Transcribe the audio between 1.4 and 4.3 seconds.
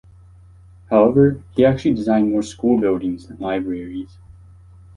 he actually designed more school buildings than libraries.